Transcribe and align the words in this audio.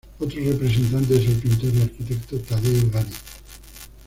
Otro 0.17 0.41
representante 0.43 1.15
es 1.15 1.27
el 1.29 1.35
pintor 1.35 1.69
y 1.75 1.81
arquitecto 1.83 2.39
Taddeo 2.39 2.89
Gaddi. 2.91 3.13